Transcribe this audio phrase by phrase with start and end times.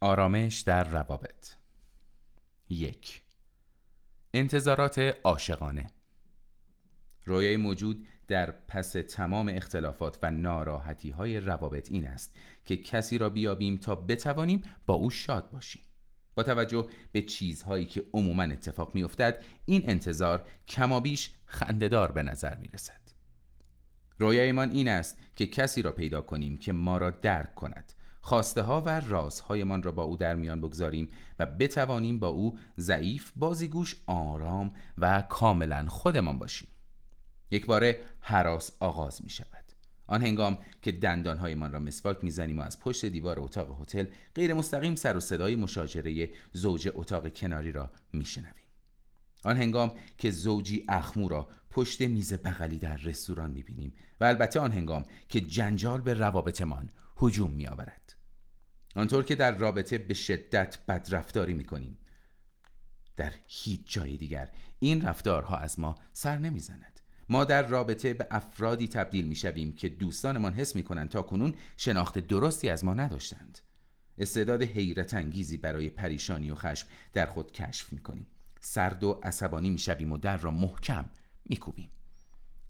[0.00, 1.50] آرامش در روابط.
[2.68, 3.22] یک.
[4.34, 5.86] انتظارات عاشقانه.
[7.24, 13.30] رویای موجود در پس تمام اختلافات و ناراحتی های روابط این است که کسی را
[13.30, 15.82] بیابیم تا بتوانیم با او شاد باشیم.
[16.34, 22.68] با توجه به چیزهایی که عموما اتفاق میافتد این انتظار کمابیش خندهدار به نظر می
[22.68, 23.00] رسد
[24.18, 27.92] رویایمان این است که کسی را پیدا کنیم که ما را درک کند.
[28.24, 33.32] خواسته ها و رازهایمان را با او در میان بگذاریم و بتوانیم با او ضعیف
[33.36, 36.68] بازیگوش آرام و کاملا خودمان باشیم.
[37.50, 39.64] یک باره حراس آغاز می شود
[40.06, 44.94] آن هنگام که دندانهایمان را مسواک می‌زنیم و از پشت دیوار اتاق هتل غیر مستقیم
[44.94, 48.64] سر و صدای مشاجره زوج اتاق کناری را میشنویم.
[49.44, 54.72] آن هنگام که زوجی اخمو را پشت میز بغلی در رستوران می‌بینیم و البته آن
[54.72, 58.14] هنگام که جنجال به روابطمان هجوم میآورد.
[58.96, 61.98] آنطور که در رابطه به شدت بدرفتاری می‌کنیم.
[63.16, 67.00] در هیچ جای دیگر این رفتارها از ما سر نمی‌زند.
[67.28, 72.68] ما در رابطه به افرادی تبدیل می‌شویم که دوستانمان حس می‌کنند تا کنون شناخت درستی
[72.68, 73.58] از ما نداشتند.
[74.18, 78.26] استعداد حیرت انگیزی برای پریشانی و خشم در خود کشف می‌کنیم.
[78.60, 81.10] سرد و عصبانی می‌شویم و در را محکم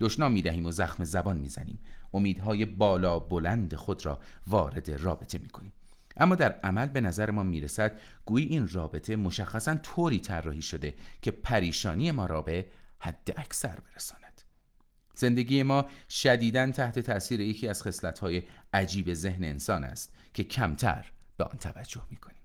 [0.00, 1.78] میکوبیم دشنام می‌دهیم و زخم زبان می‌زنیم.
[2.12, 5.72] امیدهای بالا بلند خود را وارد رابطه می‌کنیم.
[6.16, 11.30] اما در عمل به نظر ما می‌رسد گویی این رابطه مشخصا طوری طراحی شده که
[11.30, 12.66] پریشانی ما را به
[12.98, 14.42] حد اکثر برساند.
[15.14, 21.44] زندگی ما شدیدا تحت تاثیر یکی از خصلت‌های عجیب ذهن انسان است که کمتر به
[21.44, 22.36] آن توجه می‌کنیم.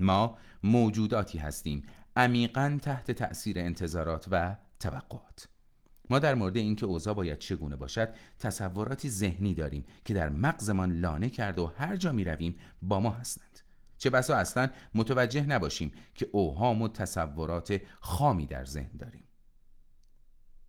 [0.00, 1.82] ما موجوداتی هستیم
[2.16, 5.48] عمیقا تحت تأثیر انتظارات و توقعات.
[6.10, 11.30] ما در مورد اینکه اوضاع باید چگونه باشد تصوراتی ذهنی داریم که در مغزمان لانه
[11.30, 13.60] کرده و هر جا می رویم با ما هستند.
[13.98, 19.24] چه بسا اصلا متوجه نباشیم که اوهام و تصورات خامی در ذهن داریم.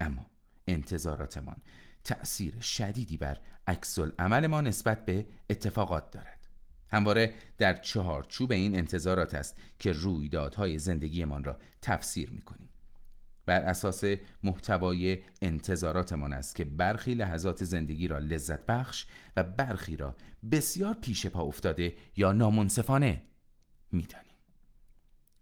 [0.00, 0.26] اما
[0.66, 1.56] انتظاراتمان
[2.04, 6.48] تأثیر شدیدی بر عکس عمل ما نسبت به اتفاقات دارد.
[6.88, 12.68] همواره در چهارچوب این انتظارات است که رویدادهای زندگیمان را تفسیر می‌کنیم
[13.46, 14.04] بر اساس
[14.42, 20.16] محتوای انتظاراتمان است که برخی لحظات زندگی را لذت بخش و برخی را
[20.50, 23.22] بسیار پیش پا افتاده یا نامنصفانه
[23.92, 24.32] می‌دانیم.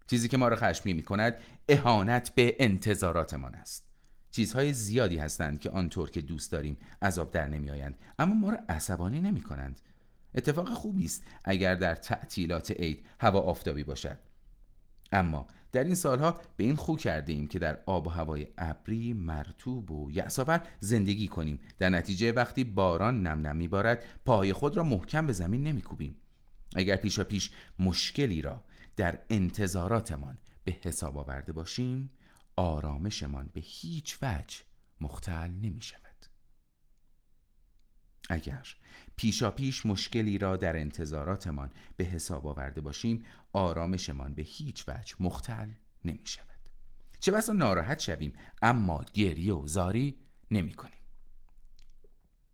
[0.07, 1.37] چیزی که ما را خشمی می کند
[1.69, 3.87] اهانت به انتظاراتمان است.
[4.31, 8.57] چیزهای زیادی هستند که آنطور که دوست داریم عذاب در نمی آیند اما ما را
[8.69, 9.81] عصبانی نمی کنند
[10.35, 14.17] اتفاق خوبی است اگر در تعطیلات عید هوا آفتابی باشد.
[15.11, 19.13] اما در این سالها به این خو کرده ایم که در آب و هوای ابری
[19.13, 21.59] مرتوب و یعصاور زندگی کنیم.
[21.79, 26.15] در نتیجه وقتی باران نم نم میبارد پای خود را محکم به زمین نمیکوبیم.
[26.75, 28.63] اگر پیشا پیش مشکلی را
[28.95, 32.11] در انتظاراتمان به حساب آورده باشیم
[32.55, 34.57] آرامشمان به هیچ وجه
[35.01, 36.01] مختل نمی شود
[38.29, 38.67] اگر
[39.21, 45.69] پیشا پیش مشکلی را در انتظاراتمان به حساب آورده باشیم آرامشمان به هیچ وجه مختل
[46.05, 46.45] نمی شود.
[47.19, 50.15] چه بسا ناراحت شویم اما گریه و زاری
[50.51, 50.99] نمی کنیم.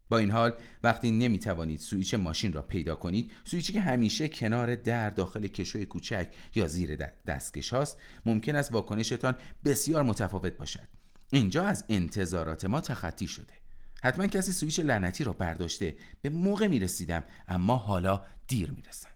[0.09, 4.75] با این حال وقتی نمی توانید سویچ ماشین را پیدا کنید سویچی که همیشه کنار
[4.75, 6.95] در داخل کشوی کوچک یا زیر
[7.27, 9.35] دستکش هاست ممکن است واکنشتان
[9.65, 10.87] بسیار متفاوت باشد.
[11.31, 13.66] اینجا از انتظارات ما تخطی شده.
[14.07, 15.95] حتما کسی سویچ لعنتی را برداشته.
[16.21, 19.09] به موقع می رسیدم اما حالا دیر می رسم.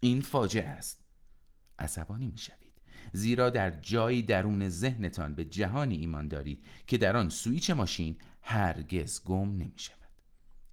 [0.00, 1.04] این فاجعه است.
[1.78, 2.60] عصبانی می شوید
[3.12, 9.24] زیرا در جایی درون ذهنتان به جهانی ایمان دارید که در آن سویچ ماشین هرگز
[9.24, 9.96] گم نمی شود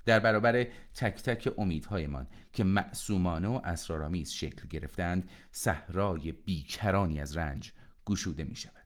[0.05, 0.63] در برابر
[0.95, 7.71] تک تک امیدهایمان که معصومانه و اسرارآمیز شکل گرفتند صحرای بیکرانی از رنج
[8.05, 8.76] گشوده می شود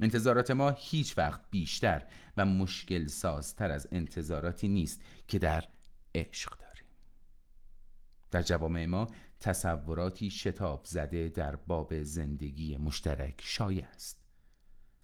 [0.00, 2.02] انتظارات ما هیچ وقت بیشتر
[2.36, 5.64] و مشکل سازتر از انتظاراتی نیست که در
[6.14, 6.84] عشق داریم.
[8.30, 9.08] در جوامع ما
[9.40, 14.20] تصوراتی شتاب زده در باب زندگی مشترک شایع است.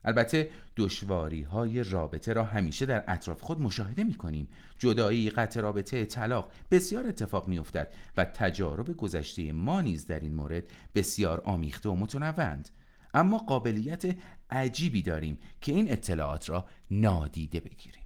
[0.05, 6.05] البته دشواری های رابطه را همیشه در اطراف خود مشاهده می کنیم جدایی، قطع رابطه،
[6.05, 10.65] طلاق بسیار اتفاق می افتد و تجارب گذشته ما نیز در این مورد
[10.95, 12.69] بسیار آمیخته و متنوعند.
[13.17, 14.17] اما قابلیت
[14.51, 18.05] عجیبی داریم که این اطلاعات را نادیده بگیریم.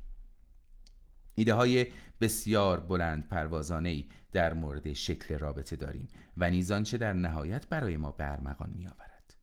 [1.35, 1.87] ایده های
[2.21, 8.11] بسیار بلند پروازانه در مورد شکل رابطه داریم و نیزان چه در نهایت برای ما
[8.11, 9.35] برمغان می آورد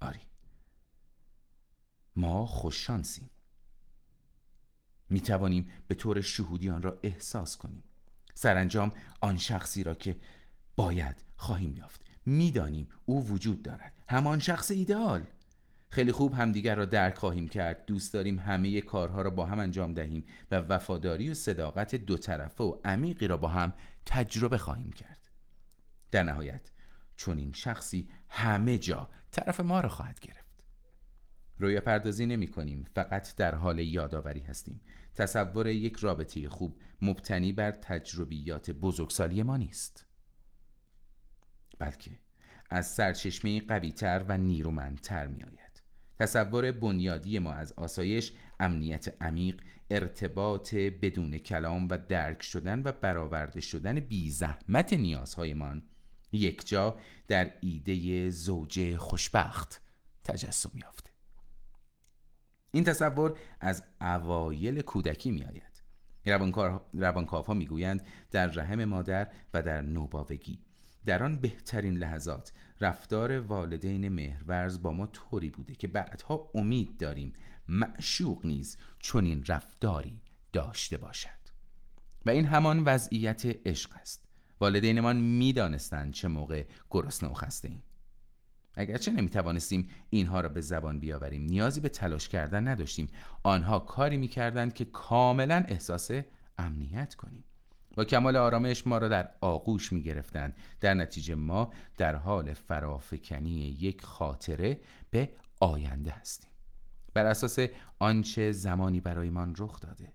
[0.00, 0.20] آری.
[2.16, 3.30] ما خوششانسیم.
[5.10, 7.84] می توانیم به طور شهودی آن را احساس کنیم.
[8.34, 10.16] سرانجام آن شخصی را که
[10.76, 12.11] باید خواهیم یافت.
[12.26, 13.92] می‌دانیم او وجود دارد.
[14.08, 15.26] همان شخص ایدئال.
[15.88, 17.86] خیلی خوب همدیگر را درک خواهیم کرد.
[17.86, 22.64] دوست داریم همه کارها را با هم انجام دهیم و وفاداری و صداقت دو طرفه
[22.64, 23.72] و عمیقی را با هم
[24.06, 25.18] تجربه خواهیم کرد.
[26.10, 26.70] در نهایت
[27.16, 30.42] چون این شخصی همه جا طرف ما را خواهد گرفت.
[31.58, 32.86] رویا پردازی نمی کنیم.
[32.94, 34.80] فقط در حال یادآوری هستیم.
[35.14, 40.06] تصور یک رابطه خوب مبتنی بر تجربیات بزرگسالی ما نیست.
[41.82, 42.10] بلکه
[42.70, 45.82] از سرچشمه قویتر و نیرومندتر می آید
[46.18, 53.60] تصور بنیادی ما از آسایش امنیت عمیق ارتباط بدون کلام و درک شدن و برآورده
[53.60, 55.82] شدن بی زحمت نیازهایمان
[56.32, 56.98] یک جا
[57.28, 59.82] در ایده زوجه خوشبخت
[60.24, 61.10] تجسم یافته.
[62.70, 65.82] این تصور از اوایل کودکی می آید
[66.92, 70.64] روانکاف ها می گویند در رحم مادر و در نوباوگی
[71.06, 77.32] در آن بهترین لحظات رفتار والدین مهرورز با ما طوری بوده که بعدها امید داریم
[77.68, 80.20] معشوق نیز چنین رفتاری
[80.52, 81.42] داشته باشد.
[82.26, 84.24] و این همان وضعیت عشق است.
[84.60, 87.82] والدینمان می‌دانستند چه موقع گرسنه و خسته ایم.
[88.74, 93.08] اگرچه نمی توانستیم اینها را به زبان بیاوریم نیازی به تلاش کردن نداشتیم.
[93.42, 96.10] آنها کاری می‌کردند که کاملا احساس
[96.58, 97.44] امنیت کنیم.
[97.94, 103.76] با کمال آرامش ما را در آغوش می گرفتند در نتیجه ما در حال فرافکنی
[103.80, 104.80] یک خاطره
[105.10, 106.50] به آینده هستیم.
[107.14, 107.58] بر اساس
[107.98, 110.12] آنچه زمانی برایمان رخ داده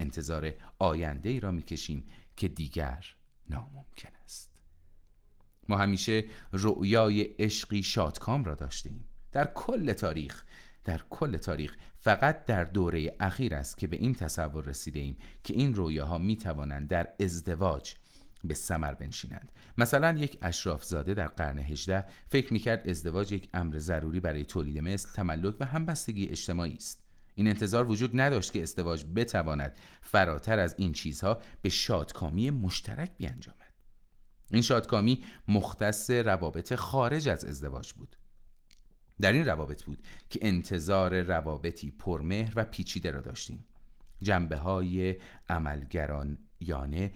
[0.00, 2.04] انتظار آینده ای را می کشیم
[2.36, 3.04] که دیگر
[3.50, 4.52] ناممکن است.
[5.68, 10.44] ما همیشه رؤیای عشقی شادکام را داشتیم در کل تاریخ
[10.86, 15.54] در کل تاریخ فقط در دوره اخیر است که به این تصور رسیده ایم که
[15.54, 17.94] این رویاها می توانند در ازدواج
[18.44, 19.52] به سمر بنشینند.
[19.78, 24.78] مثلا یک اشراف زاده در قرن 18 فکر می‌کرد ازدواج یک امر ضروری برای تولید
[24.78, 27.02] مثل تملک و همبستگی اجتماعی است.
[27.34, 33.74] این انتظار وجود نداشت که ازدواج بتواند فراتر از این چیزها به شادکامی مشترک بیانجامد.
[34.50, 38.16] این شادکامی مختص روابط خارج از ازدواج بود.
[39.20, 39.98] در این روابط بود
[40.30, 43.64] که انتظار روابطی پرمهر و پیچیده را داشتیم.
[44.22, 45.16] جنبه های
[45.48, 47.12] عملگرایانه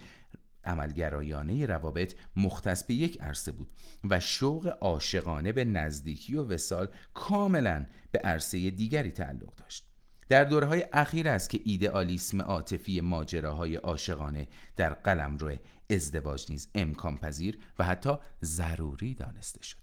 [0.63, 3.69] عملگرایانه روابط مختص به یک عرصه بود
[4.09, 9.85] و شوق عاشقانه به نزدیکی و وسال کاملا به عرصه دیگری تعلق داشت.
[10.29, 15.55] در دوره های اخیر است که ایدئالیسم عاطفی ماجراهای عاشقانه در قلمرو
[15.89, 19.80] ازدواج نیز امکان پذیر و حتی ضروری دانسته شده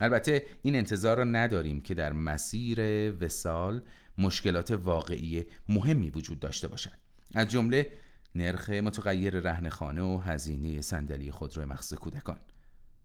[0.00, 2.80] البته این انتظار را نداریم که در مسیر
[3.12, 3.82] وسال
[4.18, 6.92] مشکلات واقعی مهمی وجود داشته باشد
[7.34, 7.92] از جمله
[8.34, 12.40] نرخ متغیر رهن خانه و هزینه صندلی خودرو مخصوص کودکان.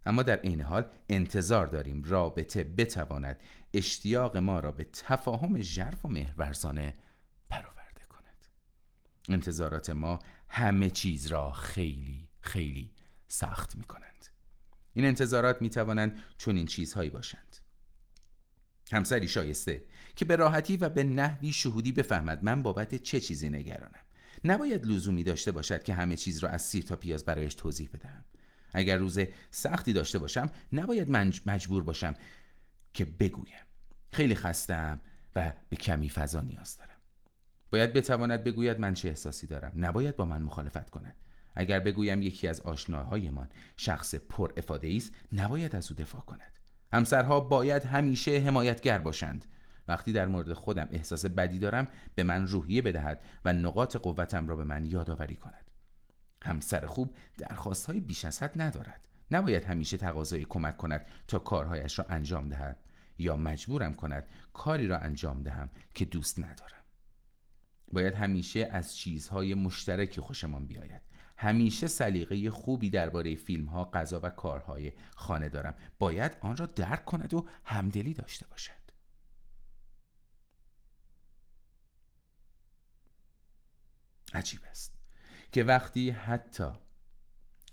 [0.06, 3.40] اما در این حال انتظار داریم رابطه بتواند
[3.74, 6.94] اشتیاق ما را به تفاهم ژرف و مهرورزانه
[7.48, 8.46] برآورده کند.
[9.28, 12.90] انتظارات ما همه چیز را خیلی خیلی
[13.28, 14.26] سخت می کنند
[14.96, 17.56] این انتظارات می توانند این چیزهایی باشند.
[18.92, 19.84] همسری شایسته
[20.16, 24.00] که به راحتی و به نحوی شهودی بفهمد من بابت چه چیزی نگرانم.
[24.44, 28.24] نباید لزومی داشته باشد که همه چیز را از سیر تا پیاز برایش توضیح بدهم.
[28.72, 29.18] اگر روز
[29.50, 31.10] سختی داشته باشم نباید
[31.46, 32.14] مجبور باشم
[32.92, 33.64] که بگویم.
[34.12, 35.00] خیلی خستم
[35.36, 36.96] و به کمی فضا نیاز دارم.
[37.70, 39.72] باید بتواند بگوید من چه احساسی دارم.
[39.76, 41.16] نباید با من مخالفت کند.
[41.56, 46.52] اگر بگویم یکی از آشناهایمان شخص پر افاده است نباید از او دفاع کند.
[46.92, 49.44] همسرها باید همیشه حمایتگر باشند.
[49.88, 54.56] وقتی در مورد خودم احساس بدی دارم به من روحیه بدهد و نقاط قوتم را
[54.56, 55.70] به من یادآوری کند.
[56.42, 59.08] همسر خوب درخواست بیش از حد ندارد.
[59.30, 62.78] نباید همیشه تقاضای کمک کند تا کارهایش را انجام دهد
[63.18, 66.84] یا مجبورم کند کاری را انجام دهم که دوست ندارم.
[67.92, 71.05] باید همیشه از چیزهای مشترکی خوشمان بیاید.
[71.38, 75.74] همیشه سلیقه خوبی درباره فیلم ها، غذا و کارهای خانه دارم.
[75.98, 78.86] باید آن را درک کند و همدلی داشته باشد.
[84.34, 84.98] عجیب است
[85.52, 86.70] که وقتی حتی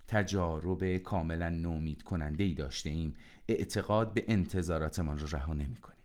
[0.07, 3.15] تجارب کاملا نومید کننده ای داشته ایم
[3.47, 6.03] اعتقاد به انتظاراتمان را رها نمی کنیم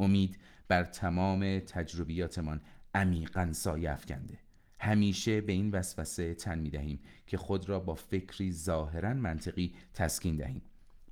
[0.00, 2.60] امید بر تمام تجربیاتمان
[2.94, 4.38] عمیقا سایه افکنده.
[4.80, 10.36] همیشه به این وسوسه تن می دهیم که خود را با فکری ظاهرا منطقی تسکین
[10.36, 10.62] دهیم.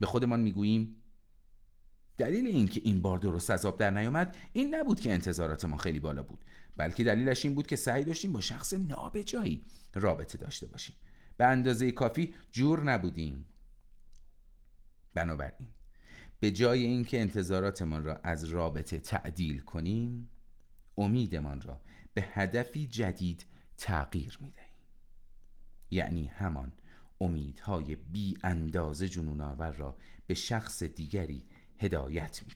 [0.01, 0.97] به خودمان می گوییم
[2.19, 6.23] دلیل اینکه این بار درست از آب در نیامد این نبود که انتظاراتمان خیلی بالا
[6.23, 6.45] بود
[6.77, 10.97] بلکه دلیلش این بود که سعی داشتیم با شخص نابجایی رابطه داشته باشیم.
[11.37, 13.47] به اندازه کافی جور نبودیم.
[15.15, 15.69] بنابراین
[16.41, 20.31] به جای اینکه انتظاراتمان را از رابطه تعدیل کنیم
[20.99, 21.81] امیدمان را
[22.15, 23.47] به هدفی جدید
[23.77, 24.53] تغییر می
[25.91, 26.73] یعنی همان
[27.21, 31.47] امیدهای بی اندازه جنون آور را به شخص دیگری
[31.79, 32.55] هدایت می